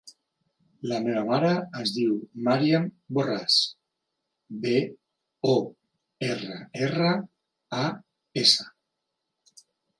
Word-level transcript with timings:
La 0.91 1.01
meva 1.07 1.19
mare 1.31 1.51
es 1.81 1.91
diu 1.97 2.15
Màriam 2.47 2.87
Borras: 3.19 3.59
be, 4.65 4.73
o, 5.53 5.55
erra, 6.31 6.59
erra, 6.89 7.15
a, 7.85 7.87
essa. 8.47 8.71